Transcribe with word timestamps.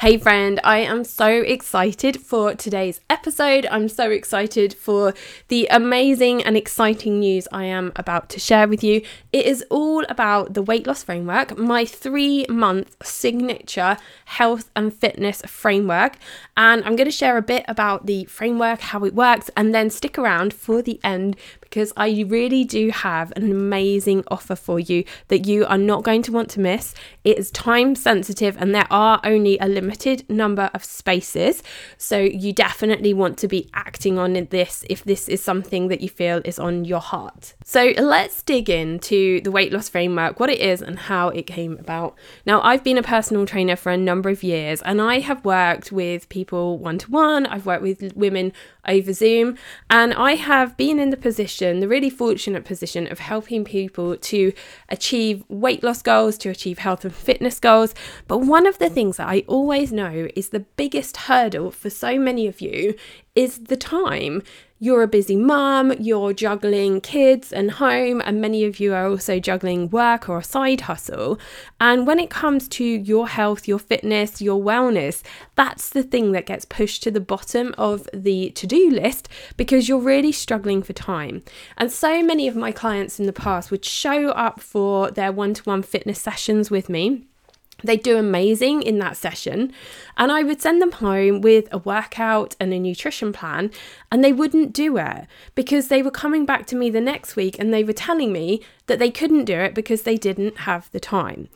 Hey, 0.00 0.16
friend, 0.16 0.60
I 0.62 0.78
am 0.78 1.02
so 1.02 1.26
excited 1.26 2.20
for 2.20 2.54
today's 2.54 3.00
episode. 3.10 3.66
I'm 3.68 3.88
so 3.88 4.12
excited 4.12 4.72
for 4.72 5.12
the 5.48 5.66
amazing 5.72 6.40
and 6.44 6.56
exciting 6.56 7.18
news 7.18 7.48
I 7.50 7.64
am 7.64 7.90
about 7.96 8.28
to 8.28 8.38
share 8.38 8.68
with 8.68 8.84
you. 8.84 9.02
It 9.32 9.44
is 9.44 9.64
all 9.70 10.04
about 10.08 10.54
the 10.54 10.62
weight 10.62 10.86
loss 10.86 11.02
framework, 11.02 11.58
my 11.58 11.84
three 11.84 12.46
month 12.48 12.94
signature 13.02 13.96
health 14.26 14.70
and 14.76 14.94
fitness 14.94 15.42
framework. 15.42 16.16
And 16.56 16.84
I'm 16.84 16.94
going 16.94 17.10
to 17.10 17.10
share 17.10 17.36
a 17.36 17.42
bit 17.42 17.64
about 17.66 18.06
the 18.06 18.24
framework, 18.26 18.80
how 18.80 19.02
it 19.02 19.16
works, 19.16 19.50
and 19.56 19.74
then 19.74 19.90
stick 19.90 20.16
around 20.16 20.54
for 20.54 20.80
the 20.80 21.00
end 21.02 21.36
because 21.68 21.92
I 21.96 22.24
really 22.28 22.64
do 22.64 22.90
have 22.90 23.32
an 23.36 23.50
amazing 23.50 24.24
offer 24.28 24.56
for 24.56 24.80
you 24.80 25.04
that 25.28 25.46
you 25.46 25.66
are 25.66 25.78
not 25.78 26.02
going 26.02 26.22
to 26.22 26.32
want 26.32 26.48
to 26.50 26.60
miss. 26.60 26.94
It 27.24 27.38
is 27.38 27.50
time 27.50 27.94
sensitive 27.94 28.56
and 28.58 28.74
there 28.74 28.86
are 28.90 29.20
only 29.24 29.58
a 29.58 29.68
limited 29.68 30.28
number 30.28 30.70
of 30.74 30.84
spaces. 30.84 31.62
So 31.96 32.18
you 32.18 32.52
definitely 32.52 33.14
want 33.14 33.38
to 33.38 33.48
be 33.48 33.70
acting 33.74 34.18
on 34.18 34.32
this 34.50 34.84
if 34.88 35.04
this 35.04 35.28
is 35.28 35.42
something 35.42 35.88
that 35.88 36.00
you 36.00 36.08
feel 36.08 36.40
is 36.44 36.58
on 36.58 36.84
your 36.84 37.00
heart. 37.00 37.54
So 37.64 37.92
let's 37.98 38.42
dig 38.42 38.70
into 38.70 39.40
the 39.42 39.50
weight 39.50 39.72
loss 39.72 39.88
framework, 39.88 40.40
what 40.40 40.50
it 40.50 40.60
is, 40.60 40.80
and 40.82 40.98
how 40.98 41.28
it 41.28 41.46
came 41.46 41.78
about. 41.78 42.16
Now, 42.46 42.60
I've 42.62 42.84
been 42.84 42.98
a 42.98 43.02
personal 43.02 43.46
trainer 43.46 43.76
for 43.76 43.90
a 43.92 43.96
number 43.96 44.30
of 44.30 44.42
years 44.42 44.82
and 44.82 45.00
I 45.00 45.20
have 45.20 45.44
worked 45.44 45.92
with 45.92 46.28
people 46.28 46.78
one 46.78 46.98
to 46.98 47.10
one, 47.10 47.46
I've 47.46 47.66
worked 47.66 47.82
with 47.82 48.12
women 48.14 48.52
over 48.88 49.12
Zoom, 49.12 49.56
and 49.90 50.12
I 50.14 50.32
have 50.32 50.76
been 50.76 50.98
in 50.98 51.10
the 51.10 51.16
position, 51.16 51.80
the 51.80 51.88
really 51.88 52.10
fortunate 52.10 52.64
position, 52.64 53.06
of 53.10 53.18
helping 53.18 53.64
people 53.64 54.16
to 54.16 54.52
achieve 54.88 55.44
weight 55.48 55.82
loss 55.82 56.02
goals, 56.02 56.38
to 56.38 56.48
achieve 56.48 56.78
health 56.78 57.04
and 57.04 57.14
fitness 57.14 57.60
goals. 57.60 57.94
But 58.26 58.38
one 58.38 58.66
of 58.66 58.78
the 58.78 58.90
things 58.90 59.18
that 59.18 59.28
I 59.28 59.44
always 59.46 59.92
know 59.92 60.28
is 60.34 60.48
the 60.48 60.60
biggest 60.60 61.16
hurdle 61.16 61.70
for 61.70 61.90
so 61.90 62.18
many 62.18 62.46
of 62.46 62.60
you 62.60 62.96
is 63.38 63.60
the 63.60 63.76
time 63.76 64.42
you're 64.80 65.04
a 65.04 65.08
busy 65.08 65.36
mum, 65.36 65.92
you're 65.98 66.32
juggling 66.32 67.00
kids 67.00 67.52
and 67.52 67.70
home, 67.70 68.20
and 68.24 68.40
many 68.40 68.64
of 68.64 68.80
you 68.80 68.94
are 68.94 69.06
also 69.06 69.38
juggling 69.38 69.90
work 69.90 70.28
or 70.28 70.38
a 70.38 70.44
side 70.44 70.82
hustle. 70.82 71.38
And 71.80 72.04
when 72.04 72.18
it 72.18 72.30
comes 72.30 72.66
to 72.70 72.84
your 72.84 73.28
health, 73.28 73.68
your 73.68 73.78
fitness, 73.78 74.42
your 74.42 74.60
wellness, 74.60 75.22
that's 75.54 75.88
the 75.88 76.02
thing 76.02 76.32
that 76.32 76.46
gets 76.46 76.64
pushed 76.64 77.04
to 77.04 77.12
the 77.12 77.20
bottom 77.20 77.76
of 77.78 78.08
the 78.12 78.50
to 78.50 78.66
do 78.66 78.90
list 78.90 79.28
because 79.56 79.88
you're 79.88 79.98
really 79.98 80.32
struggling 80.32 80.82
for 80.82 80.92
time. 80.92 81.42
And 81.76 81.92
so 81.92 82.22
many 82.24 82.48
of 82.48 82.56
my 82.56 82.72
clients 82.72 83.20
in 83.20 83.26
the 83.26 83.32
past 83.32 83.70
would 83.70 83.84
show 83.84 84.30
up 84.30 84.60
for 84.60 85.12
their 85.12 85.30
one 85.30 85.54
to 85.54 85.62
one 85.62 85.82
fitness 85.82 86.20
sessions 86.20 86.72
with 86.72 86.88
me 86.88 87.24
they 87.82 87.96
do 87.96 88.16
amazing 88.16 88.82
in 88.82 88.98
that 88.98 89.16
session. 89.16 89.72
And 90.16 90.32
I 90.32 90.42
would 90.42 90.60
send 90.60 90.82
them 90.82 90.92
home 90.92 91.40
with 91.40 91.68
a 91.72 91.78
workout 91.78 92.56
and 92.58 92.72
a 92.72 92.78
nutrition 92.78 93.32
plan, 93.32 93.70
and 94.10 94.24
they 94.24 94.32
wouldn't 94.32 94.72
do 94.72 94.96
it 94.98 95.26
because 95.54 95.88
they 95.88 96.02
were 96.02 96.10
coming 96.10 96.44
back 96.44 96.66
to 96.66 96.76
me 96.76 96.90
the 96.90 97.00
next 97.00 97.36
week 97.36 97.58
and 97.58 97.72
they 97.72 97.84
were 97.84 97.92
telling 97.92 98.32
me 98.32 98.62
that 98.86 98.98
they 98.98 99.10
couldn't 99.10 99.44
do 99.44 99.58
it 99.58 99.74
because 99.74 100.02
they 100.02 100.16
didn't 100.16 100.58
have 100.58 100.90
the 100.90 101.00
time. 101.00 101.48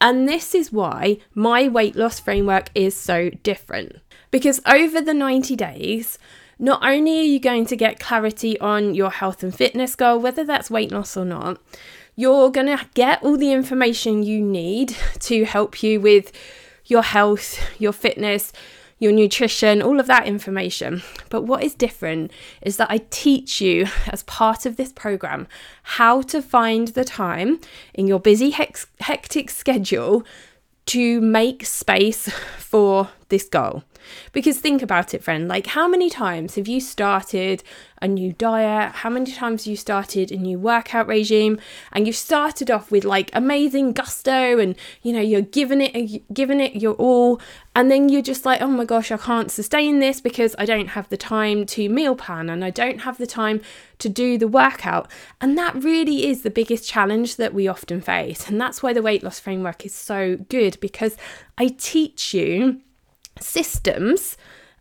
And 0.00 0.28
this 0.28 0.54
is 0.54 0.72
why 0.72 1.18
my 1.34 1.68
weight 1.68 1.96
loss 1.96 2.20
framework 2.20 2.70
is 2.74 2.94
so 2.94 3.30
different. 3.42 3.96
Because 4.30 4.60
over 4.66 5.00
the 5.00 5.14
90 5.14 5.56
days, 5.56 6.18
not 6.58 6.82
only 6.82 7.18
are 7.20 7.22
you 7.22 7.40
going 7.40 7.66
to 7.66 7.76
get 7.76 8.00
clarity 8.00 8.58
on 8.60 8.94
your 8.94 9.10
health 9.10 9.42
and 9.42 9.54
fitness 9.54 9.94
goal, 9.94 10.18
whether 10.18 10.44
that's 10.44 10.70
weight 10.70 10.92
loss 10.92 11.16
or 11.16 11.24
not, 11.24 11.60
you're 12.16 12.50
going 12.50 12.66
to 12.66 12.84
get 12.94 13.22
all 13.22 13.36
the 13.36 13.52
information 13.52 14.22
you 14.22 14.40
need 14.40 14.96
to 15.20 15.44
help 15.44 15.82
you 15.82 16.00
with 16.00 16.32
your 16.86 17.02
health, 17.02 17.60
your 17.78 17.92
fitness, 17.92 18.52
your 18.98 19.12
nutrition, 19.12 19.82
all 19.82 20.00
of 20.00 20.06
that 20.06 20.26
information. 20.26 21.02
But 21.28 21.42
what 21.42 21.62
is 21.62 21.74
different 21.74 22.30
is 22.62 22.78
that 22.78 22.90
I 22.90 23.02
teach 23.10 23.60
you 23.60 23.86
as 24.08 24.22
part 24.22 24.64
of 24.64 24.76
this 24.76 24.92
program 24.92 25.46
how 25.82 26.22
to 26.22 26.40
find 26.40 26.88
the 26.88 27.04
time 27.04 27.60
in 27.92 28.06
your 28.06 28.18
busy, 28.20 28.50
hectic 28.50 29.50
schedule 29.50 30.24
to 30.86 31.20
make 31.20 31.66
space 31.66 32.30
for 32.58 33.10
this 33.28 33.48
goal. 33.48 33.82
Because 34.32 34.58
think 34.58 34.82
about 34.82 35.14
it, 35.14 35.22
friend. 35.22 35.48
Like, 35.48 35.68
how 35.68 35.88
many 35.88 36.10
times 36.10 36.54
have 36.56 36.68
you 36.68 36.80
started 36.80 37.62
a 38.02 38.08
new 38.08 38.32
diet? 38.32 38.92
How 38.96 39.10
many 39.10 39.32
times 39.32 39.66
you 39.66 39.76
started 39.76 40.30
a 40.30 40.36
new 40.36 40.58
workout 40.58 41.06
regime? 41.06 41.58
And 41.92 42.06
you 42.06 42.12
started 42.12 42.70
off 42.70 42.90
with 42.90 43.04
like 43.04 43.30
amazing 43.32 43.92
gusto, 43.92 44.58
and 44.58 44.76
you 45.02 45.12
know 45.12 45.20
you're 45.20 45.40
giving 45.40 45.80
it, 45.80 46.22
giving 46.32 46.60
it 46.60 46.76
your 46.76 46.94
all, 46.94 47.40
and 47.74 47.90
then 47.90 48.08
you're 48.08 48.22
just 48.22 48.44
like, 48.44 48.60
oh 48.60 48.68
my 48.68 48.84
gosh, 48.84 49.10
I 49.10 49.16
can't 49.16 49.50
sustain 49.50 49.98
this 49.98 50.20
because 50.20 50.54
I 50.58 50.64
don't 50.64 50.88
have 50.88 51.08
the 51.08 51.16
time 51.16 51.66
to 51.66 51.88
meal 51.88 52.14
plan, 52.16 52.50
and 52.50 52.64
I 52.64 52.70
don't 52.70 53.00
have 53.00 53.18
the 53.18 53.26
time 53.26 53.60
to 53.98 54.08
do 54.08 54.36
the 54.36 54.48
workout. 54.48 55.10
And 55.40 55.56
that 55.56 55.74
really 55.74 56.26
is 56.26 56.42
the 56.42 56.50
biggest 56.50 56.88
challenge 56.88 57.36
that 57.36 57.54
we 57.54 57.66
often 57.66 58.00
face, 58.00 58.48
and 58.48 58.60
that's 58.60 58.82
why 58.82 58.92
the 58.92 59.02
weight 59.02 59.22
loss 59.22 59.40
framework 59.40 59.86
is 59.86 59.94
so 59.94 60.36
good 60.36 60.78
because 60.80 61.16
I 61.58 61.68
teach 61.68 62.34
you 62.34 62.80
systems 63.40 64.36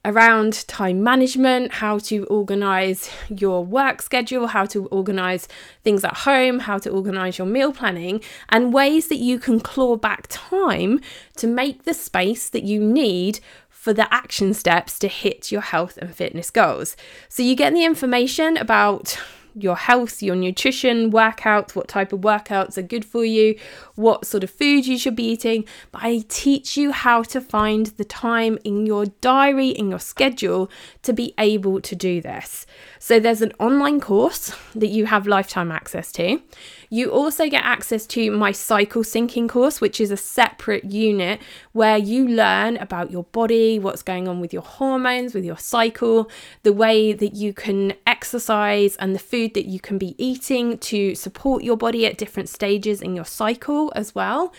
around 0.05 0.67
time 0.67 1.03
management, 1.03 1.73
how 1.73 1.97
to 1.97 2.25
organize 2.25 3.09
your 3.27 3.65
work 3.65 4.03
schedule, 4.03 4.47
how 4.47 4.63
to 4.63 4.85
organize 4.87 5.47
things 5.83 6.03
at 6.03 6.15
home, 6.17 6.59
how 6.59 6.77
to 6.77 6.91
organize 6.91 7.39
your 7.39 7.47
meal 7.47 7.73
planning, 7.73 8.21
and 8.49 8.71
ways 8.71 9.07
that 9.07 9.17
you 9.17 9.39
can 9.39 9.59
claw 9.59 9.95
back 9.95 10.27
time 10.29 11.01
to 11.35 11.47
make 11.47 11.83
the 11.83 11.93
space 11.93 12.49
that 12.49 12.63
you 12.63 12.79
need 12.79 13.39
for 13.69 13.93
the 13.93 14.11
action 14.13 14.53
steps 14.53 14.99
to 14.99 15.07
hit 15.07 15.51
your 15.51 15.61
health 15.61 15.97
and 15.97 16.15
fitness 16.15 16.51
goals. 16.51 16.95
So 17.27 17.41
you 17.41 17.55
get 17.55 17.73
the 17.73 17.83
information 17.83 18.57
about 18.57 19.19
your 19.55 19.75
health, 19.75 20.21
your 20.21 20.35
nutrition, 20.35 21.11
workouts, 21.11 21.75
what 21.75 21.87
type 21.87 22.11
of 22.13 22.21
workouts 22.21 22.77
are 22.77 22.81
good 22.81 23.05
for 23.05 23.23
you, 23.23 23.57
what 23.95 24.25
sort 24.25 24.43
of 24.43 24.49
food 24.49 24.85
you 24.85 24.97
should 24.97 25.15
be 25.15 25.23
eating. 25.23 25.65
But 25.91 26.03
I 26.03 26.25
teach 26.27 26.75
you 26.77 26.91
how 26.91 27.23
to 27.23 27.39
find 27.39 27.87
the 27.87 28.05
time 28.05 28.59
in 28.63 28.85
your 28.85 29.05
diary, 29.21 29.69
in 29.69 29.89
your 29.89 29.99
schedule 29.99 30.69
to 31.03 31.13
be 31.13 31.33
able 31.37 31.81
to 31.81 31.95
do 31.95 32.21
this. 32.21 32.65
So 32.99 33.19
there's 33.19 33.41
an 33.41 33.53
online 33.59 33.99
course 33.99 34.53
that 34.73 34.87
you 34.87 35.05
have 35.05 35.27
lifetime 35.27 35.71
access 35.71 36.11
to. 36.13 36.41
You 36.89 37.11
also 37.11 37.49
get 37.49 37.63
access 37.63 38.05
to 38.07 38.31
my 38.31 38.51
cycle 38.51 39.03
syncing 39.03 39.49
course, 39.49 39.81
which 39.81 39.99
is 39.99 40.11
a 40.11 40.17
separate 40.17 40.85
unit 40.85 41.41
where 41.71 41.97
you 41.97 42.27
learn 42.27 42.77
about 42.77 43.11
your 43.11 43.23
body, 43.25 43.79
what's 43.79 44.01
going 44.01 44.27
on 44.27 44.39
with 44.39 44.53
your 44.53 44.61
hormones, 44.61 45.33
with 45.33 45.45
your 45.45 45.57
cycle, 45.57 46.29
the 46.63 46.73
way 46.73 47.13
that 47.13 47.35
you 47.35 47.53
can 47.53 47.93
exercise, 48.25 48.95
and 48.95 49.13
the 49.13 49.19
food 49.19 49.53
that 49.53 49.67
you 49.67 49.79
can 49.79 49.99
be 49.99 50.15
eating 50.17 50.79
to 50.79 51.13
support 51.13 51.63
your 51.63 51.77
body 51.77 52.07
at 52.07 52.17
different 52.17 52.49
stages 52.49 52.99
in 52.99 53.15
your 53.15 53.25
cycle 53.25 53.93
as 53.95 54.15
well. 54.15 54.51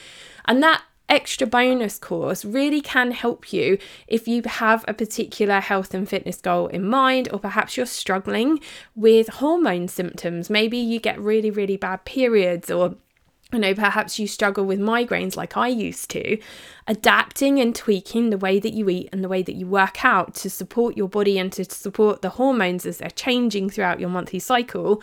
And 0.45 0.63
that 0.63 0.83
extra 1.09 1.49
bonus 1.49 1.99
course 1.99 2.45
really 2.45 2.81
can 2.81 3.11
help 3.11 3.53
you 3.53 3.77
if 4.07 4.29
you 4.29 4.41
have 4.45 4.85
a 4.87 4.95
particular 4.95 5.59
health 5.59 5.95
and 5.95 6.09
fitness 6.09 6.41
goal 6.41 6.69
in 6.69 6.85
mind, 6.89 7.29
or 7.33 7.41
perhaps 7.41 7.77
you're 7.77 7.87
struggling 7.87 8.61
with 8.95 9.27
hormone 9.41 9.89
symptoms. 9.89 10.49
Maybe 10.49 10.79
you 10.79 11.01
get 11.01 11.19
really, 11.19 11.51
really 11.51 11.77
bad 11.77 12.05
periods, 12.05 12.71
or 12.71 12.95
I 13.53 13.59
know 13.59 13.75
perhaps 13.75 14.19
you 14.19 14.27
struggle 14.27 14.65
with 14.65 14.81
migraines 14.81 15.37
like 15.37 15.57
I 15.57 15.69
used 15.69 16.11
to. 16.11 16.37
Adapting 16.89 17.61
and 17.61 17.75
tweaking 17.75 18.31
the 18.31 18.39
way 18.39 18.59
that 18.59 18.73
you 18.73 18.89
eat 18.89 19.09
and 19.13 19.23
the 19.23 19.29
way 19.29 19.43
that 19.43 19.55
you 19.55 19.69
work 19.69 20.05
out 20.05 20.35
to 20.37 20.51
support 20.51 20.97
your 20.97 21.09
body 21.09 21.39
and 21.39 21.53
to 21.53 21.65
support 21.65 22.23
the 22.23 22.31
hormones 22.31 22.85
as 22.85 22.99
they're 22.99 23.11
changing 23.11 23.71
throughout 23.71 24.01
your 24.01 24.09
monthly 24.09 24.41
cycle 24.41 25.01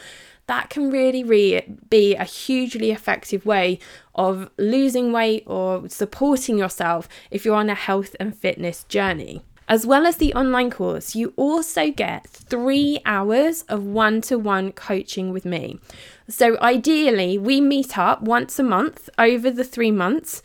that 0.48 0.70
can 0.70 0.92
really, 0.92 1.24
really 1.24 1.78
be 1.90 2.16
a 2.16 2.26
hugely 2.26 2.92
effective 2.92 3.46
way 3.46 3.80
of 4.16 4.50
losing 4.58 5.14
weight 5.14 5.44
or 5.46 5.88
supporting 5.88 6.58
yourself 6.58 7.08
if 7.32 7.46
you're 7.46 7.56
on 7.56 7.70
a 7.70 7.76
health 7.76 8.16
and 8.20 8.38
fitness 8.38 8.84
journey. 8.86 9.42
As 9.68 9.86
well 9.86 10.06
as 10.06 10.18
the 10.18 10.34
online 10.34 10.70
course, 10.70 11.16
you 11.16 11.34
also 11.38 11.90
get 11.92 12.28
three 12.28 13.00
hours 13.06 13.64
of 13.64 13.84
one 13.84 14.22
to 14.22 14.38
one 14.38 14.72
coaching 14.72 15.32
with 15.32 15.46
me. 15.46 15.80
So, 16.28 16.58
ideally, 16.60 17.38
we 17.38 17.62
meet 17.62 17.98
up 17.98 18.22
once 18.22 18.60
a 18.60 18.64
month 18.64 19.10
over 19.18 19.50
the 19.50 19.64
three 19.64 19.92
months 19.92 20.42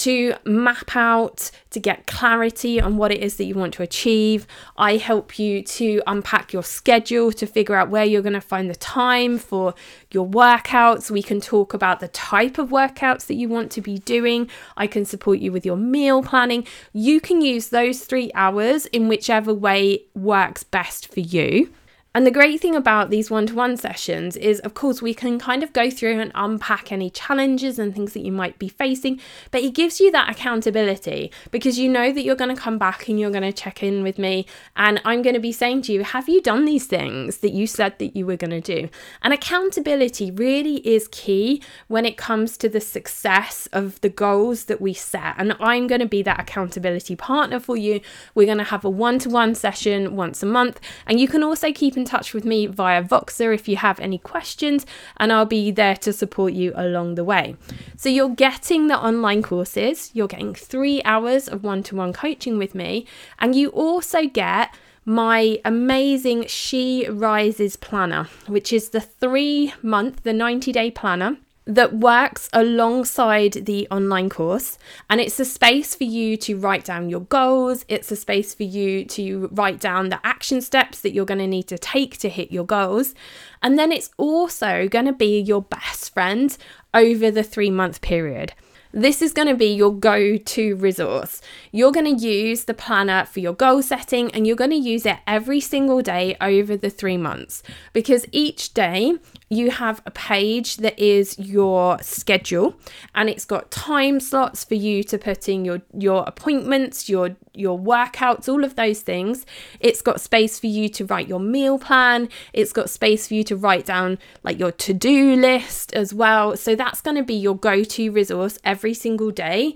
to 0.00 0.34
map 0.44 0.96
out, 0.96 1.50
to 1.70 1.80
get 1.80 2.06
clarity 2.06 2.80
on 2.80 2.96
what 2.96 3.12
it 3.12 3.22
is 3.22 3.36
that 3.36 3.44
you 3.44 3.54
want 3.54 3.74
to 3.74 3.82
achieve. 3.82 4.46
I 4.76 4.96
help 4.96 5.38
you 5.38 5.62
to 5.62 6.02
unpack 6.06 6.52
your 6.52 6.62
schedule, 6.62 7.32
to 7.32 7.46
figure 7.46 7.74
out 7.74 7.90
where 7.90 8.04
you're 8.04 8.22
going 8.22 8.32
to 8.32 8.40
find 8.40 8.70
the 8.70 8.74
time 8.74 9.38
for 9.38 9.74
your 10.10 10.26
workouts. 10.26 11.10
We 11.10 11.22
can 11.22 11.40
talk 11.40 11.74
about 11.74 12.00
the 12.00 12.08
type 12.08 12.58
of 12.58 12.70
workouts 12.70 13.26
that 13.26 13.34
you 13.34 13.48
want 13.48 13.70
to 13.72 13.80
be 13.80 13.98
doing. 13.98 14.48
I 14.76 14.86
can 14.86 15.04
support 15.04 15.38
you 15.38 15.52
with 15.52 15.66
your 15.66 15.76
meal 15.76 16.22
planning. 16.22 16.66
You 16.92 17.20
can 17.20 17.40
use 17.40 17.68
those 17.68 18.00
three 18.04 18.30
hours 18.34 18.86
in 18.86 19.08
whichever 19.08 19.52
way 19.52 20.04
works 20.14 20.62
best 20.62 21.12
for 21.12 21.20
you. 21.20 21.72
And 22.12 22.26
the 22.26 22.32
great 22.32 22.60
thing 22.60 22.74
about 22.74 23.10
these 23.10 23.30
one 23.30 23.46
to 23.46 23.54
one 23.54 23.76
sessions 23.76 24.36
is, 24.36 24.58
of 24.60 24.74
course, 24.74 25.00
we 25.00 25.14
can 25.14 25.38
kind 25.38 25.62
of 25.62 25.72
go 25.72 25.90
through 25.90 26.18
and 26.18 26.32
unpack 26.34 26.90
any 26.90 27.08
challenges 27.08 27.78
and 27.78 27.94
things 27.94 28.14
that 28.14 28.24
you 28.24 28.32
might 28.32 28.58
be 28.58 28.68
facing, 28.68 29.20
but 29.52 29.62
it 29.62 29.74
gives 29.74 30.00
you 30.00 30.10
that 30.10 30.28
accountability 30.28 31.30
because 31.52 31.78
you 31.78 31.88
know 31.88 32.12
that 32.12 32.22
you're 32.22 32.34
going 32.34 32.54
to 32.54 32.60
come 32.60 32.78
back 32.78 33.08
and 33.08 33.20
you're 33.20 33.30
going 33.30 33.44
to 33.44 33.52
check 33.52 33.84
in 33.84 34.02
with 34.02 34.18
me. 34.18 34.44
And 34.74 35.00
I'm 35.04 35.22
going 35.22 35.34
to 35.34 35.40
be 35.40 35.52
saying 35.52 35.82
to 35.82 35.92
you, 35.92 36.02
Have 36.02 36.28
you 36.28 36.42
done 36.42 36.64
these 36.64 36.86
things 36.86 37.38
that 37.38 37.52
you 37.52 37.68
said 37.68 37.96
that 38.00 38.16
you 38.16 38.26
were 38.26 38.36
going 38.36 38.60
to 38.60 38.60
do? 38.60 38.88
And 39.22 39.32
accountability 39.32 40.32
really 40.32 40.78
is 40.78 41.06
key 41.12 41.62
when 41.86 42.04
it 42.04 42.16
comes 42.16 42.56
to 42.56 42.68
the 42.68 42.80
success 42.80 43.68
of 43.72 44.00
the 44.00 44.08
goals 44.08 44.64
that 44.64 44.80
we 44.80 44.94
set. 44.94 45.34
And 45.38 45.54
I'm 45.60 45.86
going 45.86 46.00
to 46.00 46.08
be 46.08 46.22
that 46.22 46.40
accountability 46.40 47.14
partner 47.14 47.60
for 47.60 47.76
you. 47.76 48.00
We're 48.34 48.46
going 48.46 48.58
to 48.58 48.64
have 48.64 48.84
a 48.84 48.90
one 48.90 49.20
to 49.20 49.28
one 49.28 49.54
session 49.54 50.16
once 50.16 50.42
a 50.42 50.46
month, 50.46 50.80
and 51.06 51.20
you 51.20 51.28
can 51.28 51.44
also 51.44 51.72
keep 51.72 51.96
in 52.00 52.04
touch 52.06 52.34
with 52.34 52.44
me 52.44 52.66
via 52.66 53.02
Voxer 53.02 53.54
if 53.54 53.68
you 53.68 53.76
have 53.76 54.00
any 54.00 54.18
questions, 54.18 54.86
and 55.18 55.32
I'll 55.32 55.44
be 55.60 55.70
there 55.70 55.96
to 55.96 56.12
support 56.12 56.52
you 56.52 56.72
along 56.74 57.14
the 57.14 57.24
way. 57.24 57.56
So, 57.96 58.08
you're 58.08 58.36
getting 58.48 58.88
the 58.88 58.98
online 58.98 59.42
courses, 59.42 60.10
you're 60.14 60.34
getting 60.34 60.54
three 60.54 61.02
hours 61.04 61.48
of 61.48 61.62
one 61.62 61.82
to 61.84 61.96
one 61.96 62.12
coaching 62.12 62.58
with 62.58 62.74
me, 62.74 63.06
and 63.38 63.54
you 63.54 63.68
also 63.70 64.26
get 64.26 64.74
my 65.04 65.60
amazing 65.64 66.46
She 66.46 67.06
Rises 67.08 67.76
planner, 67.76 68.28
which 68.46 68.72
is 68.72 68.90
the 68.90 69.00
three 69.00 69.74
month, 69.82 70.22
the 70.22 70.32
90 70.32 70.72
day 70.72 70.90
planner 70.90 71.36
that 71.66 71.94
works 71.94 72.48
alongside 72.52 73.52
the 73.52 73.86
online 73.90 74.28
course. 74.28 74.78
And 75.08 75.20
it's 75.20 75.38
a 75.38 75.44
space 75.44 75.94
for 75.94 76.04
you 76.04 76.36
to 76.38 76.56
write 76.56 76.84
down 76.84 77.10
your 77.10 77.20
goals. 77.20 77.84
It's 77.88 78.10
a 78.10 78.16
space 78.16 78.54
for 78.54 78.64
you 78.64 79.04
to 79.06 79.48
write 79.52 79.78
down 79.80 80.08
the 80.08 80.20
action 80.24 80.60
steps 80.60 81.00
that 81.00 81.12
you're 81.12 81.26
going 81.26 81.38
to 81.38 81.46
need 81.46 81.68
to 81.68 81.78
take 81.78 82.18
to 82.18 82.28
hit 82.28 82.50
your 82.50 82.64
goals. 82.64 83.14
And 83.62 83.78
then 83.78 83.92
it's 83.92 84.10
also 84.16 84.88
going 84.88 85.06
to 85.06 85.12
be 85.12 85.40
your 85.40 85.62
best 85.62 86.12
friend 86.12 86.56
over 86.94 87.30
the 87.30 87.44
three 87.44 87.70
month 87.70 88.00
period. 88.00 88.54
This 88.92 89.22
is 89.22 89.32
going 89.32 89.46
to 89.46 89.54
be 89.54 89.72
your 89.72 89.94
go 89.94 90.36
to 90.36 90.76
resource. 90.76 91.40
You're 91.70 91.92
going 91.92 92.16
to 92.16 92.26
use 92.26 92.64
the 92.64 92.74
planner 92.74 93.24
for 93.24 93.38
your 93.38 93.52
goal 93.52 93.82
setting 93.82 94.32
and 94.32 94.46
you're 94.46 94.56
going 94.56 94.70
to 94.70 94.76
use 94.76 95.06
it 95.06 95.18
every 95.26 95.60
single 95.60 96.02
day 96.02 96.36
over 96.40 96.76
the 96.76 96.90
three 96.90 97.16
months 97.16 97.62
because 97.92 98.26
each 98.32 98.74
day 98.74 99.14
you 99.48 99.70
have 99.70 100.02
a 100.06 100.10
page 100.10 100.78
that 100.78 100.98
is 100.98 101.38
your 101.38 101.98
schedule 102.00 102.74
and 103.14 103.28
it's 103.28 103.44
got 103.44 103.70
time 103.70 104.18
slots 104.18 104.64
for 104.64 104.74
you 104.74 105.04
to 105.04 105.18
put 105.18 105.48
in 105.48 105.64
your 105.64 105.82
your 105.96 106.24
appointments 106.26 107.08
your 107.08 107.36
your 107.52 107.78
workouts 107.78 108.48
all 108.48 108.62
of 108.62 108.76
those 108.76 109.00
things 109.00 109.44
it's 109.80 110.02
got 110.02 110.20
space 110.20 110.58
for 110.58 110.66
you 110.68 110.88
to 110.88 111.04
write 111.04 111.28
your 111.28 111.40
meal 111.40 111.78
plan. 111.78 112.28
It's 112.52 112.72
got 112.72 112.90
space 112.90 113.26
for 113.26 113.34
you 113.34 113.44
to 113.44 113.56
write 113.56 113.86
down 113.86 114.18
like 114.42 114.58
your 114.58 114.72
to-do 114.72 115.36
list 115.36 115.92
as 115.92 116.14
well. 116.14 116.56
So 116.56 116.74
that's 116.74 117.00
going 117.00 117.16
to 117.16 117.22
be 117.22 117.34
your 117.34 117.56
go-to 117.56 118.10
resource 118.10 118.58
every 118.64 118.94
single 118.94 119.30
day. 119.30 119.74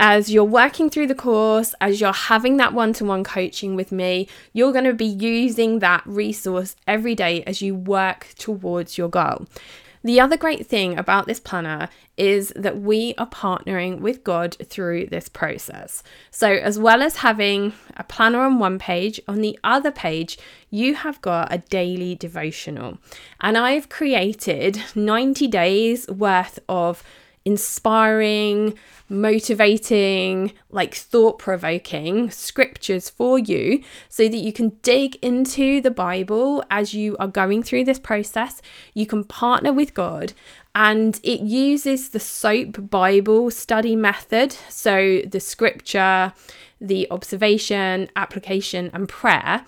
As 0.00 0.30
you're 0.30 0.44
working 0.44 0.90
through 0.90 1.08
the 1.08 1.14
course, 1.14 1.74
as 1.80 2.00
you're 2.00 2.12
having 2.12 2.56
that 2.58 2.72
one 2.72 2.92
to 2.94 3.04
one 3.04 3.24
coaching 3.24 3.74
with 3.74 3.90
me, 3.90 4.28
you're 4.52 4.72
going 4.72 4.84
to 4.84 4.94
be 4.94 5.04
using 5.04 5.80
that 5.80 6.02
resource 6.06 6.76
every 6.86 7.16
day 7.16 7.42
as 7.44 7.60
you 7.60 7.74
work 7.74 8.28
towards 8.38 8.96
your 8.96 9.08
goal. 9.08 9.46
The 10.02 10.20
other 10.20 10.36
great 10.36 10.66
thing 10.66 10.98
about 10.98 11.26
this 11.26 11.40
planner 11.40 11.88
is 12.16 12.52
that 12.56 12.80
we 12.80 13.14
are 13.18 13.28
partnering 13.28 14.00
with 14.00 14.24
God 14.24 14.56
through 14.64 15.06
this 15.06 15.28
process. 15.28 16.02
So, 16.30 16.50
as 16.50 16.78
well 16.78 17.02
as 17.02 17.16
having 17.16 17.72
a 17.96 18.04
planner 18.04 18.40
on 18.40 18.58
one 18.58 18.78
page, 18.78 19.20
on 19.28 19.40
the 19.40 19.58
other 19.64 19.90
page, 19.90 20.38
you 20.70 20.94
have 20.94 21.20
got 21.20 21.52
a 21.52 21.58
daily 21.58 22.14
devotional. 22.14 22.98
And 23.40 23.56
I've 23.58 23.88
created 23.88 24.82
90 24.94 25.46
days 25.48 26.08
worth 26.08 26.58
of 26.68 27.02
inspiring, 27.48 28.74
motivating, 29.08 30.52
like 30.70 30.94
thought 30.94 31.38
provoking 31.38 32.30
scriptures 32.30 33.08
for 33.08 33.38
you 33.38 33.82
so 34.10 34.28
that 34.28 34.36
you 34.36 34.52
can 34.52 34.68
dig 34.82 35.16
into 35.22 35.80
the 35.80 35.90
Bible 35.90 36.62
as 36.70 36.92
you 36.92 37.16
are 37.18 37.26
going 37.26 37.62
through 37.62 37.84
this 37.84 37.98
process. 37.98 38.60
You 38.92 39.06
can 39.06 39.24
partner 39.24 39.72
with 39.72 39.94
God 39.94 40.34
and 40.74 41.18
it 41.22 41.40
uses 41.40 42.10
the 42.10 42.20
SOAP 42.20 42.90
Bible 42.90 43.50
study 43.50 43.96
method. 43.96 44.52
So 44.68 45.22
the 45.22 45.40
scripture, 45.40 46.34
the 46.82 47.10
observation, 47.10 48.10
application, 48.14 48.90
and 48.92 49.08
prayer 49.08 49.64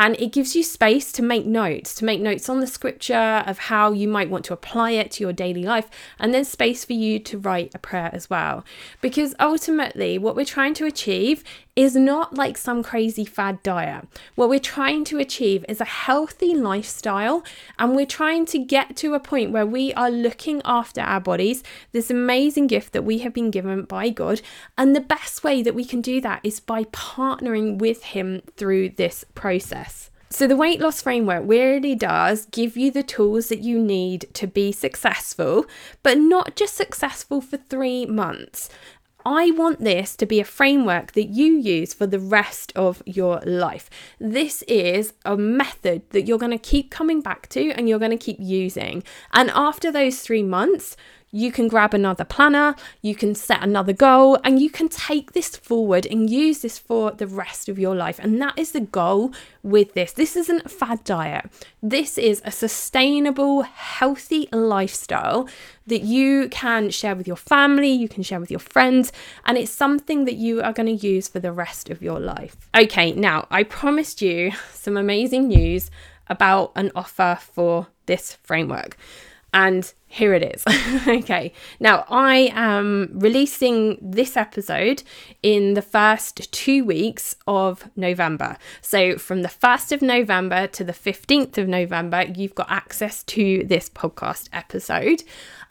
and 0.00 0.14
it 0.20 0.30
gives 0.30 0.54
you 0.54 0.62
space 0.62 1.10
to 1.10 1.22
make 1.22 1.44
notes, 1.44 1.92
to 1.92 2.04
make 2.04 2.20
notes 2.20 2.48
on 2.48 2.60
the 2.60 2.68
scripture 2.68 3.42
of 3.48 3.58
how 3.58 3.90
you 3.90 4.06
might 4.06 4.30
want 4.30 4.44
to 4.44 4.52
apply 4.52 4.92
it 4.92 5.10
to 5.10 5.24
your 5.24 5.32
daily 5.32 5.64
life, 5.64 5.90
and 6.20 6.32
then 6.32 6.44
space 6.44 6.84
for 6.84 6.92
you 6.92 7.18
to 7.18 7.36
write 7.36 7.74
a 7.74 7.80
prayer 7.80 8.08
as 8.12 8.30
well. 8.30 8.64
Because 9.00 9.34
ultimately, 9.40 10.16
what 10.16 10.36
we're 10.36 10.44
trying 10.44 10.74
to 10.74 10.86
achieve 10.86 11.42
is 11.78 11.94
not 11.94 12.34
like 12.34 12.58
some 12.58 12.82
crazy 12.82 13.24
fad 13.24 13.62
diet. 13.62 14.04
What 14.34 14.48
we're 14.48 14.58
trying 14.58 15.04
to 15.04 15.18
achieve 15.20 15.64
is 15.68 15.80
a 15.80 15.84
healthy 15.84 16.52
lifestyle, 16.52 17.44
and 17.78 17.94
we're 17.94 18.04
trying 18.04 18.46
to 18.46 18.58
get 18.58 18.96
to 18.96 19.14
a 19.14 19.20
point 19.20 19.52
where 19.52 19.64
we 19.64 19.94
are 19.94 20.10
looking 20.10 20.60
after 20.64 21.00
our 21.00 21.20
bodies, 21.20 21.62
this 21.92 22.10
amazing 22.10 22.66
gift 22.66 22.92
that 22.94 23.04
we 23.04 23.18
have 23.18 23.32
been 23.32 23.52
given 23.52 23.82
by 23.82 24.08
God. 24.08 24.40
And 24.76 24.96
the 24.96 25.00
best 25.00 25.44
way 25.44 25.62
that 25.62 25.76
we 25.76 25.84
can 25.84 26.00
do 26.00 26.20
that 26.20 26.40
is 26.42 26.58
by 26.58 26.82
partnering 26.82 27.78
with 27.78 28.02
Him 28.02 28.42
through 28.56 28.88
this 28.88 29.24
process. 29.36 30.10
So, 30.30 30.46
the 30.46 30.56
weight 30.56 30.80
loss 30.80 31.00
framework 31.00 31.44
really 31.46 31.94
does 31.94 32.46
give 32.46 32.76
you 32.76 32.90
the 32.90 33.02
tools 33.02 33.48
that 33.48 33.60
you 33.60 33.78
need 33.78 34.26
to 34.34 34.46
be 34.46 34.72
successful, 34.72 35.64
but 36.02 36.18
not 36.18 36.54
just 36.54 36.74
successful 36.74 37.40
for 37.40 37.56
three 37.56 38.04
months. 38.04 38.68
I 39.30 39.50
want 39.50 39.80
this 39.80 40.16
to 40.16 40.24
be 40.24 40.40
a 40.40 40.44
framework 40.44 41.12
that 41.12 41.26
you 41.26 41.58
use 41.58 41.92
for 41.92 42.06
the 42.06 42.18
rest 42.18 42.72
of 42.74 43.02
your 43.04 43.40
life. 43.44 43.90
This 44.18 44.62
is 44.62 45.12
a 45.26 45.36
method 45.36 46.00
that 46.12 46.26
you're 46.26 46.38
going 46.38 46.52
to 46.52 46.56
keep 46.56 46.90
coming 46.90 47.20
back 47.20 47.46
to 47.50 47.70
and 47.72 47.86
you're 47.86 47.98
going 47.98 48.10
to 48.10 48.16
keep 48.16 48.38
using. 48.40 49.04
And 49.34 49.50
after 49.50 49.92
those 49.92 50.20
three 50.20 50.42
months, 50.42 50.96
you 51.30 51.52
can 51.52 51.68
grab 51.68 51.94
another 51.94 52.24
planner, 52.24 52.74
you 53.02 53.14
can 53.14 53.34
set 53.34 53.62
another 53.62 53.92
goal, 53.92 54.38
and 54.44 54.60
you 54.60 54.70
can 54.70 54.88
take 54.88 55.32
this 55.32 55.56
forward 55.56 56.06
and 56.06 56.30
use 56.30 56.60
this 56.60 56.78
for 56.78 57.12
the 57.12 57.26
rest 57.26 57.68
of 57.68 57.78
your 57.78 57.94
life. 57.94 58.18
And 58.18 58.40
that 58.40 58.58
is 58.58 58.72
the 58.72 58.80
goal 58.80 59.32
with 59.62 59.94
this. 59.94 60.12
This 60.12 60.36
isn't 60.36 60.66
a 60.66 60.68
fad 60.68 61.04
diet, 61.04 61.50
this 61.82 62.18
is 62.18 62.40
a 62.44 62.50
sustainable, 62.50 63.62
healthy 63.62 64.48
lifestyle 64.52 65.48
that 65.86 66.02
you 66.02 66.48
can 66.50 66.90
share 66.90 67.16
with 67.16 67.26
your 67.26 67.36
family, 67.36 67.90
you 67.90 68.08
can 68.08 68.22
share 68.22 68.40
with 68.40 68.50
your 68.50 68.60
friends, 68.60 69.12
and 69.44 69.56
it's 69.56 69.72
something 69.72 70.24
that 70.24 70.36
you 70.36 70.62
are 70.62 70.72
going 70.72 70.98
to 70.98 71.06
use 71.06 71.28
for 71.28 71.40
the 71.40 71.52
rest 71.52 71.88
of 71.90 72.02
your 72.02 72.20
life. 72.20 72.56
Okay, 72.76 73.12
now 73.12 73.46
I 73.50 73.62
promised 73.62 74.22
you 74.22 74.52
some 74.72 74.96
amazing 74.96 75.48
news 75.48 75.90
about 76.28 76.72
an 76.76 76.92
offer 76.94 77.38
for 77.40 77.88
this 78.06 78.34
framework. 78.42 78.96
And 79.52 79.92
here 80.06 80.34
it 80.34 80.42
is. 80.42 80.64
okay, 81.08 81.52
now 81.80 82.04
I 82.08 82.52
am 82.54 83.10
releasing 83.14 83.98
this 84.00 84.36
episode 84.36 85.02
in 85.42 85.74
the 85.74 85.82
first 85.82 86.52
two 86.52 86.84
weeks 86.84 87.34
of 87.46 87.88
November. 87.96 88.56
So, 88.80 89.16
from 89.16 89.42
the 89.42 89.48
1st 89.48 89.92
of 89.92 90.02
November 90.02 90.66
to 90.68 90.84
the 90.84 90.92
15th 90.92 91.56
of 91.58 91.68
November, 91.68 92.22
you've 92.22 92.54
got 92.54 92.70
access 92.70 93.22
to 93.24 93.64
this 93.64 93.88
podcast 93.88 94.48
episode. 94.52 95.22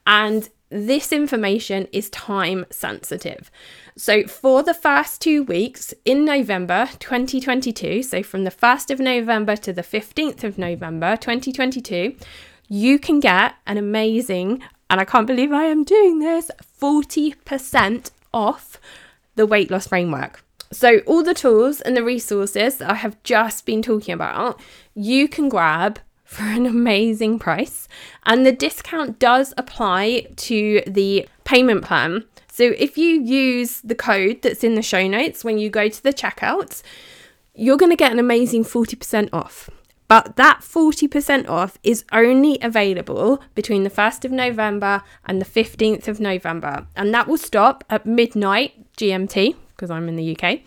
And 0.06 0.50
this 0.70 1.14
information 1.14 1.88
is 1.94 2.10
time 2.10 2.66
sensitive. 2.70 3.50
So, 3.96 4.28
for 4.28 4.64
the 4.64 4.74
first 4.74 5.22
two 5.22 5.44
weeks 5.44 5.94
in 6.04 6.26
November 6.26 6.90
2022, 7.00 8.04
so 8.04 8.22
from 8.22 8.44
the 8.44 8.52
1st 8.52 8.92
of 8.92 9.00
November 9.00 9.56
to 9.56 9.72
the 9.72 9.82
15th 9.82 10.44
of 10.44 10.58
November 10.58 11.16
2022, 11.16 12.16
you 12.68 13.00
can 13.00 13.20
get 13.20 13.56
an 13.66 13.78
amazing, 13.78 14.64
and 14.90 15.00
I 15.00 15.06
can't 15.06 15.28
believe 15.28 15.52
I 15.52 15.66
am 15.66 15.84
doing 15.84 16.20
this, 16.20 16.52
40% 16.82 18.12
off 18.34 18.80
the 19.36 19.46
weight 19.46 19.72
loss 19.72 19.88
framework. 19.88 20.44
So, 20.72 21.00
all 21.06 21.24
the 21.24 21.34
tools 21.34 21.80
and 21.80 21.96
the 21.96 22.04
resources 22.04 22.78
that 22.78 22.90
I 22.92 22.96
have 22.96 23.22
just 23.24 23.66
been 23.66 23.82
talking 23.82 24.14
about, 24.14 24.60
you 24.96 25.30
can 25.30 25.48
grab 25.48 26.00
for 26.26 26.44
an 26.44 26.66
amazing 26.66 27.40
price. 27.40 27.88
And 28.26 28.46
the 28.46 28.52
discount 28.52 29.18
does 29.18 29.54
apply 29.58 30.28
to 30.36 30.82
the 30.86 31.28
payment 31.46 31.86
plan. 31.86 32.26
So, 32.52 32.74
if 32.78 32.98
you 32.98 33.22
use 33.22 33.80
the 33.80 33.96
code 33.96 34.42
that's 34.42 34.64
in 34.64 34.76
the 34.76 34.82
show 34.82 35.08
notes 35.08 35.46
when 35.46 35.58
you 35.58 35.70
go 35.70 35.88
to 35.88 36.04
the 36.04 36.12
checkout, 36.12 36.84
you're 37.56 37.78
going 37.78 37.92
to 37.92 37.96
get 37.96 38.12
an 38.12 38.20
amazing 38.20 38.66
40% 38.66 39.30
off. 39.32 39.70
But 40.08 40.38
that 40.38 40.62
40% 40.62 41.50
off 41.50 41.78
is 41.84 42.06
only 42.12 42.58
available 42.62 43.42
between 43.56 43.84
the 43.84 43.90
1st 43.90 44.26
of 44.26 44.32
November 44.32 45.04
and 45.26 45.42
the 45.42 45.46
15th 45.46 46.08
of 46.08 46.20
November. 46.20 46.88
And 46.96 47.14
that 47.14 47.28
will 47.28 47.38
stop 47.38 47.84
at 47.90 48.06
midnight 48.06 48.94
GMT, 48.96 49.56
because 49.70 49.92
I'm 49.92 50.08
in 50.08 50.16
the 50.16 50.38
UK. 50.38 50.62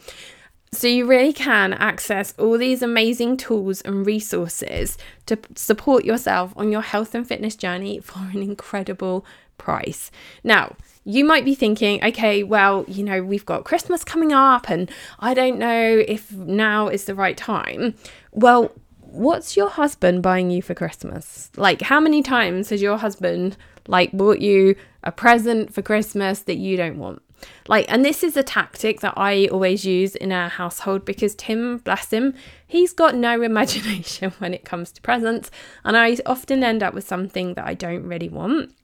So, 0.73 0.87
you 0.87 1.05
really 1.05 1.33
can 1.33 1.73
access 1.73 2.33
all 2.39 2.57
these 2.57 2.81
amazing 2.81 3.39
tools 3.39 3.81
and 3.81 4.07
resources 4.07 4.97
to 5.27 5.37
support 5.57 6.05
yourself 6.05 6.53
on 6.55 6.71
your 6.71 6.83
health 6.83 7.13
and 7.13 7.27
fitness 7.27 7.57
journey 7.57 7.99
for 7.99 8.21
an 8.21 8.41
incredible 8.41 9.27
price. 9.59 10.13
Now, 10.45 10.77
you 11.05 11.25
might 11.25 11.45
be 11.45 11.57
thinking, 11.57 12.05
okay, 12.05 12.45
well, 12.45 12.85
you 12.87 13.03
know, 13.03 13.21
we've 13.21 13.45
got 13.45 13.65
Christmas 13.65 14.05
coming 14.05 14.33
up 14.33 14.71
and 14.71 14.89
I 15.19 15.35
don't 15.35 15.59
know 15.59 16.05
if 16.07 16.31
now 16.33 16.87
is 16.87 17.07
the 17.07 17.17
right 17.17 17.37
time. 17.37 17.95
Well, 18.31 18.71
what's 19.13 19.57
your 19.57 19.69
husband 19.69 20.23
buying 20.23 20.51
you 20.51 20.63
for 20.63 20.75
Christmas? 20.75 21.51
Like, 21.57 21.83
how 21.83 22.01
many 22.01 22.23
times 22.23 22.71
has 22.71 22.83
your 22.83 22.99
husband 22.99 23.57
like 23.87 24.13
bought 24.13 24.41
you 24.41 24.77
a 25.03 25.13
present 25.13 25.73
for 25.73 25.83
Christmas 25.83 26.41
that 26.43 26.57
you 26.57 26.77
don't 26.77 26.99
want? 26.99 27.23
Like, 27.69 27.87
and 27.89 28.05
this 28.05 28.23
is 28.23 28.37
a 28.37 28.43
tactic 28.43 29.01
that 29.01 29.15
I 29.17 29.47
always 29.47 29.85
use 29.85 30.15
in 30.15 30.33
our 30.33 30.49
household 30.49 31.05
because 31.05 31.35
Tim, 31.35 31.79
bless 31.79 32.11
him, 32.11 32.35
he's 32.67 32.93
got 32.93 33.15
no 33.15 33.43
imagination 33.51 34.33
when 34.39 34.55
it 34.55 34.65
comes 34.65 34.93
to 34.93 35.03
presents, 35.03 35.51
and 35.85 35.97
I 35.97 36.17
often 36.27 36.63
end 36.63 36.83
up 36.83 36.95
with 36.95 37.07
something 37.07 37.55
that 37.55 37.67
I 37.67 37.75
don't 37.75 38.05
really 38.05 38.29
want. 38.29 38.75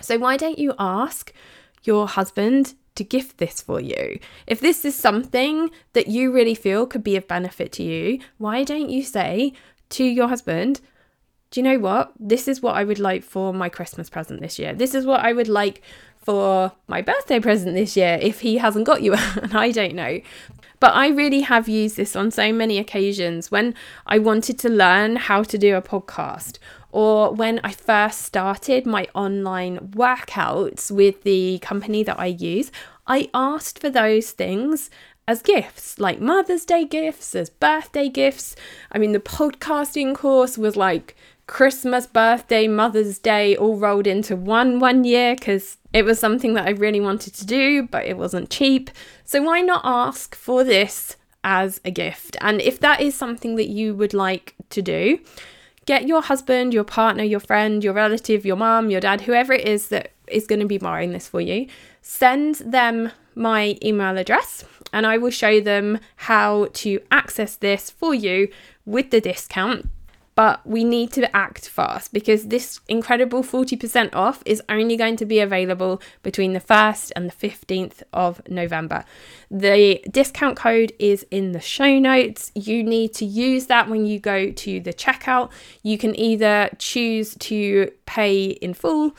So, 0.00 0.18
why 0.18 0.36
don't 0.36 0.58
you 0.58 0.74
ask 0.78 1.32
your 1.82 2.08
husband 2.08 2.74
to 2.94 3.04
gift 3.04 3.38
this 3.38 3.60
for 3.60 3.80
you? 3.80 4.18
If 4.46 4.60
this 4.60 4.84
is 4.84 4.94
something 4.94 5.70
that 5.92 6.08
you 6.08 6.32
really 6.32 6.54
feel 6.54 6.86
could 6.86 7.04
be 7.04 7.16
of 7.16 7.28
benefit 7.28 7.72
to 7.72 7.82
you, 7.82 8.20
why 8.38 8.64
don't 8.64 8.90
you 8.90 9.02
say 9.02 9.52
to 9.90 10.04
your 10.04 10.28
husband, 10.28 10.80
do 11.50 11.60
you 11.60 11.64
know 11.64 11.78
what? 11.78 12.12
This 12.18 12.46
is 12.46 12.62
what 12.62 12.76
I 12.76 12.84
would 12.84 12.98
like 12.98 13.24
for 13.24 13.52
my 13.52 13.68
Christmas 13.68 14.08
present 14.08 14.40
this 14.40 14.58
year. 14.58 14.72
This 14.72 14.94
is 14.94 15.04
what 15.04 15.20
I 15.20 15.32
would 15.32 15.48
like 15.48 15.82
for 16.22 16.72
my 16.86 17.02
birthday 17.02 17.40
present 17.40 17.74
this 17.74 17.96
year 17.96 18.18
if 18.20 18.40
he 18.40 18.58
hasn't 18.58 18.86
got 18.86 19.02
you 19.02 19.14
and 19.42 19.54
I 19.54 19.70
don't 19.72 19.94
know. 19.94 20.20
But 20.78 20.94
I 20.94 21.08
really 21.08 21.40
have 21.42 21.68
used 21.68 21.96
this 21.96 22.16
on 22.16 22.30
so 22.30 22.52
many 22.52 22.78
occasions 22.78 23.50
when 23.50 23.74
I 24.06 24.18
wanted 24.18 24.58
to 24.60 24.68
learn 24.68 25.16
how 25.16 25.42
to 25.42 25.58
do 25.58 25.76
a 25.76 25.82
podcast 25.82 26.58
or 26.92 27.32
when 27.32 27.60
I 27.62 27.72
first 27.72 28.22
started 28.22 28.86
my 28.86 29.06
online 29.14 29.78
workouts 29.90 30.90
with 30.90 31.22
the 31.22 31.58
company 31.60 32.02
that 32.04 32.18
I 32.18 32.26
use. 32.26 32.72
I 33.06 33.28
asked 33.34 33.78
for 33.78 33.90
those 33.90 34.30
things 34.30 34.88
as 35.30 35.42
gifts, 35.42 35.98
like 36.00 36.20
Mother's 36.20 36.64
Day 36.64 36.84
gifts, 36.84 37.36
as 37.36 37.50
birthday 37.50 38.08
gifts. 38.08 38.56
I 38.90 38.98
mean, 38.98 39.12
the 39.12 39.20
podcasting 39.20 40.12
course 40.12 40.58
was 40.58 40.76
like 40.76 41.16
Christmas, 41.46 42.06
birthday, 42.06 42.66
Mother's 42.66 43.18
Day 43.18 43.56
all 43.56 43.76
rolled 43.76 44.08
into 44.08 44.34
one 44.34 44.80
one 44.80 45.04
year 45.04 45.36
because 45.36 45.78
it 45.92 46.04
was 46.04 46.18
something 46.18 46.54
that 46.54 46.66
I 46.66 46.70
really 46.70 47.00
wanted 47.00 47.34
to 47.34 47.46
do, 47.46 47.84
but 47.84 48.06
it 48.06 48.18
wasn't 48.18 48.50
cheap. 48.50 48.90
So 49.24 49.40
why 49.42 49.60
not 49.60 49.82
ask 49.84 50.34
for 50.34 50.64
this 50.64 51.16
as 51.44 51.80
a 51.84 51.92
gift? 51.92 52.36
And 52.40 52.60
if 52.60 52.80
that 52.80 53.00
is 53.00 53.14
something 53.14 53.54
that 53.54 53.68
you 53.68 53.94
would 53.94 54.12
like 54.12 54.56
to 54.70 54.82
do, 54.82 55.20
get 55.86 56.08
your 56.08 56.22
husband, 56.22 56.74
your 56.74 56.84
partner, 56.84 57.22
your 57.22 57.40
friend, 57.40 57.84
your 57.84 57.92
relative, 57.92 58.44
your 58.44 58.56
mom, 58.56 58.90
your 58.90 59.00
dad, 59.00 59.20
whoever 59.20 59.52
it 59.52 59.66
is 59.66 59.88
that 59.90 60.10
is 60.26 60.48
going 60.48 60.60
to 60.60 60.66
be 60.66 60.78
buying 60.78 61.12
this 61.12 61.28
for 61.28 61.40
you, 61.40 61.68
send 62.02 62.56
them 62.56 63.12
my 63.34 63.76
email 63.82 64.16
address 64.18 64.64
and 64.92 65.06
I 65.06 65.18
will 65.18 65.30
show 65.30 65.60
them 65.60 65.98
how 66.16 66.68
to 66.74 67.00
access 67.10 67.56
this 67.56 67.90
for 67.90 68.14
you 68.14 68.48
with 68.84 69.10
the 69.10 69.20
discount 69.20 69.88
but 70.40 70.66
we 70.66 70.84
need 70.84 71.12
to 71.12 71.36
act 71.36 71.68
fast 71.68 72.14
because 72.14 72.46
this 72.46 72.80
incredible 72.88 73.42
40% 73.42 74.14
off 74.14 74.42
is 74.46 74.62
only 74.70 74.96
going 74.96 75.16
to 75.16 75.26
be 75.26 75.38
available 75.38 76.00
between 76.22 76.54
the 76.54 76.60
1st 76.60 77.12
and 77.14 77.30
the 77.30 77.48
15th 77.48 78.02
of 78.14 78.40
November. 78.48 79.04
The 79.50 80.02
discount 80.10 80.56
code 80.56 80.94
is 80.98 81.26
in 81.30 81.52
the 81.52 81.60
show 81.60 81.98
notes. 81.98 82.52
You 82.54 82.82
need 82.82 83.12
to 83.16 83.26
use 83.26 83.66
that 83.66 83.90
when 83.90 84.06
you 84.06 84.18
go 84.18 84.50
to 84.50 84.80
the 84.80 84.94
checkout. 84.94 85.50
You 85.82 85.98
can 85.98 86.18
either 86.18 86.70
choose 86.78 87.34
to 87.34 87.90
pay 88.06 88.44
in 88.46 88.72
full 88.72 89.14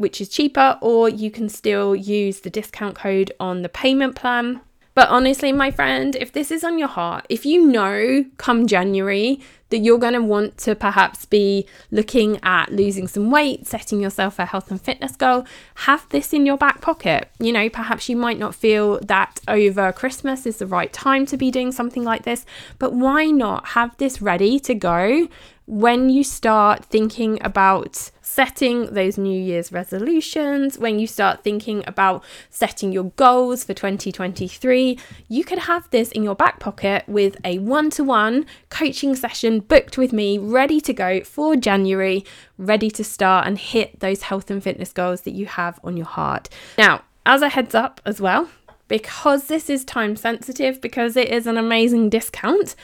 which 0.00 0.20
is 0.20 0.28
cheaper, 0.28 0.78
or 0.80 1.08
you 1.08 1.30
can 1.30 1.48
still 1.48 1.94
use 1.94 2.40
the 2.40 2.50
discount 2.50 2.94
code 2.94 3.32
on 3.38 3.60
the 3.60 3.68
payment 3.68 4.16
plan. 4.16 4.60
But 4.94 5.08
honestly, 5.08 5.52
my 5.52 5.70
friend, 5.70 6.16
if 6.16 6.32
this 6.32 6.50
is 6.50 6.64
on 6.64 6.78
your 6.78 6.88
heart, 6.88 7.26
if 7.28 7.46
you 7.46 7.66
know 7.66 8.24
come 8.38 8.66
January 8.66 9.40
that 9.68 9.78
you're 9.78 9.98
going 9.98 10.14
to 10.14 10.22
want 10.22 10.58
to 10.58 10.74
perhaps 10.74 11.24
be 11.26 11.66
looking 11.92 12.40
at 12.42 12.72
losing 12.72 13.06
some 13.06 13.30
weight, 13.30 13.66
setting 13.66 14.00
yourself 14.00 14.38
a 14.38 14.46
health 14.46 14.70
and 14.70 14.80
fitness 14.80 15.14
goal, 15.14 15.44
have 15.76 16.08
this 16.08 16.32
in 16.32 16.44
your 16.44 16.56
back 16.56 16.80
pocket. 16.80 17.30
You 17.38 17.52
know, 17.52 17.68
perhaps 17.68 18.08
you 18.08 18.16
might 18.16 18.38
not 18.38 18.54
feel 18.54 18.98
that 19.00 19.40
over 19.46 19.92
Christmas 19.92 20.44
is 20.44 20.56
the 20.56 20.66
right 20.66 20.92
time 20.92 21.24
to 21.26 21.36
be 21.36 21.50
doing 21.50 21.70
something 21.70 22.02
like 22.02 22.24
this, 22.24 22.44
but 22.78 22.92
why 22.92 23.26
not 23.26 23.68
have 23.68 23.96
this 23.98 24.20
ready 24.20 24.58
to 24.60 24.74
go 24.74 25.28
when 25.66 26.10
you 26.10 26.24
start 26.24 26.84
thinking 26.84 27.38
about 27.42 28.10
setting 28.30 28.86
those 28.94 29.18
New 29.18 29.38
Year's 29.38 29.72
resolutions, 29.72 30.78
when 30.78 30.98
you 31.00 31.06
start 31.06 31.42
thinking 31.42 31.82
about 31.86 32.22
setting 32.48 32.92
your 32.92 33.10
goals 33.16 33.64
for 33.64 33.74
2023, 33.74 34.98
you 35.28 35.44
could 35.44 35.58
have 35.58 35.90
this 35.90 36.12
in 36.12 36.22
your 36.22 36.36
back 36.36 36.60
pocket 36.60 37.02
with 37.08 37.36
a 37.44 37.58
one 37.58 37.90
to 37.90 38.04
one 38.04 38.46
coaching 38.68 39.16
session 39.16 39.60
booked 39.60 39.98
with 39.98 40.12
me, 40.12 40.38
ready 40.38 40.80
to 40.80 40.92
go 40.92 41.22
for 41.22 41.56
January, 41.56 42.24
ready 42.56 42.90
to 42.90 43.02
start 43.02 43.46
and 43.46 43.58
hit 43.58 43.98
those 43.98 44.22
health 44.22 44.50
and 44.50 44.62
fitness 44.62 44.92
goals 44.92 45.22
that 45.22 45.32
you 45.32 45.46
have 45.46 45.80
on 45.82 45.96
your 45.96 46.06
heart. 46.06 46.48
Now, 46.78 47.02
as 47.26 47.42
a 47.42 47.48
heads 47.48 47.74
up 47.74 48.00
as 48.06 48.20
well, 48.20 48.48
because 48.86 49.48
this 49.48 49.68
is 49.68 49.84
time 49.84 50.14
sensitive, 50.14 50.80
because 50.80 51.16
it 51.16 51.28
is 51.28 51.46
an 51.46 51.56
amazing 51.56 52.10
discount, 52.10 52.76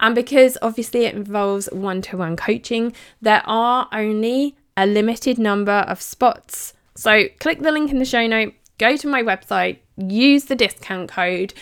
and 0.00 0.14
because 0.14 0.58
obviously 0.60 1.04
it 1.04 1.14
involves 1.14 1.68
one 1.72 2.02
to 2.02 2.16
one 2.16 2.36
coaching, 2.36 2.92
there 3.20 3.42
are 3.46 3.88
only 3.92 4.56
a 4.78 4.86
limited 4.86 5.38
number 5.38 5.72
of 5.72 6.00
spots. 6.00 6.72
So 6.94 7.24
click 7.40 7.58
the 7.58 7.72
link 7.72 7.90
in 7.90 7.98
the 7.98 8.04
show 8.04 8.26
note, 8.28 8.54
go 8.78 8.96
to 8.96 9.08
my 9.08 9.24
website, 9.24 9.78
use 9.96 10.44
the 10.44 10.54
discount 10.54 11.10
code, 11.10 11.52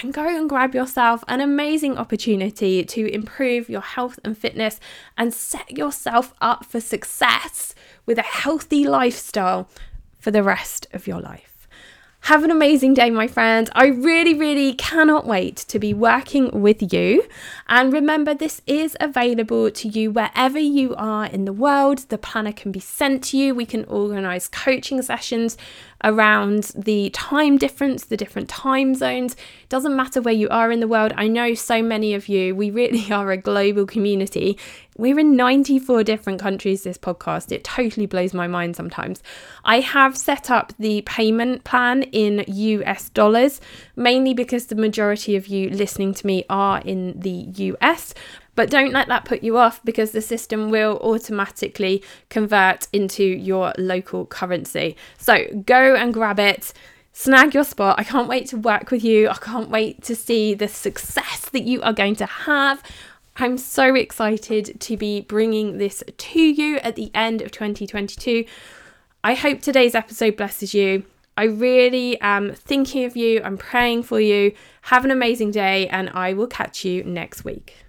and 0.00 0.14
go 0.14 0.26
and 0.26 0.48
grab 0.48 0.74
yourself 0.74 1.22
an 1.28 1.42
amazing 1.42 1.98
opportunity 1.98 2.82
to 2.82 3.12
improve 3.12 3.68
your 3.68 3.82
health 3.82 4.18
and 4.24 4.38
fitness 4.38 4.80
and 5.18 5.34
set 5.34 5.70
yourself 5.70 6.32
up 6.40 6.64
for 6.64 6.80
success 6.80 7.74
with 8.06 8.18
a 8.18 8.22
healthy 8.22 8.86
lifestyle 8.86 9.68
for 10.18 10.30
the 10.30 10.42
rest 10.42 10.86
of 10.94 11.06
your 11.06 11.20
life. 11.20 11.51
Have 12.26 12.44
an 12.44 12.52
amazing 12.52 12.94
day, 12.94 13.10
my 13.10 13.26
friend. 13.26 13.68
I 13.72 13.86
really, 13.86 14.32
really 14.32 14.74
cannot 14.74 15.26
wait 15.26 15.56
to 15.56 15.80
be 15.80 15.92
working 15.92 16.62
with 16.62 16.92
you. 16.92 17.26
And 17.68 17.92
remember, 17.92 18.32
this 18.32 18.62
is 18.64 18.96
available 19.00 19.72
to 19.72 19.88
you 19.88 20.12
wherever 20.12 20.58
you 20.58 20.94
are 20.94 21.26
in 21.26 21.46
the 21.46 21.52
world. 21.52 22.08
The 22.10 22.18
planner 22.18 22.52
can 22.52 22.70
be 22.70 22.78
sent 22.78 23.24
to 23.24 23.36
you. 23.36 23.56
We 23.56 23.66
can 23.66 23.84
organize 23.86 24.46
coaching 24.46 25.02
sessions 25.02 25.56
around 26.04 26.70
the 26.76 27.10
time 27.10 27.58
difference, 27.58 28.04
the 28.04 28.16
different 28.16 28.48
time 28.48 28.94
zones. 28.94 29.34
Doesn't 29.68 29.96
matter 29.96 30.22
where 30.22 30.32
you 30.32 30.48
are 30.48 30.70
in 30.70 30.78
the 30.78 30.86
world. 30.86 31.12
I 31.16 31.26
know 31.26 31.54
so 31.54 31.82
many 31.82 32.14
of 32.14 32.28
you, 32.28 32.54
we 32.54 32.70
really 32.70 33.10
are 33.12 33.32
a 33.32 33.36
global 33.36 33.84
community. 33.84 34.58
We're 34.98 35.18
in 35.18 35.36
94 35.36 36.04
different 36.04 36.40
countries, 36.40 36.82
this 36.82 36.98
podcast. 36.98 37.50
It 37.50 37.64
totally 37.64 38.06
blows 38.06 38.34
my 38.34 38.46
mind 38.46 38.76
sometimes. 38.76 39.22
I 39.64 39.80
have 39.80 40.16
set 40.16 40.50
up 40.50 40.74
the 40.78 41.00
payment 41.02 41.64
plan 41.64 42.02
in 42.04 42.44
US 42.46 43.08
dollars, 43.08 43.60
mainly 43.96 44.34
because 44.34 44.66
the 44.66 44.74
majority 44.74 45.34
of 45.34 45.46
you 45.46 45.70
listening 45.70 46.12
to 46.14 46.26
me 46.26 46.44
are 46.50 46.80
in 46.80 47.18
the 47.18 47.30
US. 47.30 48.12
But 48.54 48.68
don't 48.68 48.92
let 48.92 49.08
that 49.08 49.24
put 49.24 49.42
you 49.42 49.56
off 49.56 49.82
because 49.82 50.10
the 50.10 50.20
system 50.20 50.70
will 50.70 50.98
automatically 50.98 52.02
convert 52.28 52.86
into 52.92 53.24
your 53.24 53.72
local 53.78 54.26
currency. 54.26 54.96
So 55.16 55.46
go 55.64 55.94
and 55.94 56.12
grab 56.12 56.38
it 56.38 56.74
snag 57.12 57.54
your 57.54 57.64
spot. 57.64 57.98
I 57.98 58.04
can't 58.04 58.28
wait 58.28 58.48
to 58.48 58.56
work 58.56 58.90
with 58.90 59.04
you. 59.04 59.28
I 59.28 59.34
can't 59.34 59.68
wait 59.68 60.02
to 60.04 60.16
see 60.16 60.54
the 60.54 60.68
success 60.68 61.48
that 61.50 61.64
you 61.64 61.82
are 61.82 61.92
going 61.92 62.16
to 62.16 62.26
have. 62.26 62.82
I'm 63.36 63.56
so 63.56 63.94
excited 63.94 64.78
to 64.80 64.96
be 64.96 65.22
bringing 65.22 65.78
this 65.78 66.04
to 66.16 66.40
you 66.40 66.76
at 66.78 66.96
the 66.96 67.10
end 67.14 67.40
of 67.40 67.50
2022. 67.50 68.44
I 69.24 69.34
hope 69.34 69.62
today's 69.62 69.94
episode 69.94 70.36
blesses 70.36 70.74
you. 70.74 71.04
I 71.36 71.44
really 71.44 72.20
am 72.20 72.52
thinking 72.52 73.04
of 73.04 73.16
you, 73.16 73.40
I'm 73.42 73.56
praying 73.56 74.02
for 74.02 74.20
you. 74.20 74.52
Have 74.82 75.06
an 75.06 75.10
amazing 75.10 75.50
day, 75.50 75.88
and 75.88 76.10
I 76.10 76.34
will 76.34 76.46
catch 76.46 76.84
you 76.84 77.02
next 77.04 77.42
week. 77.42 77.81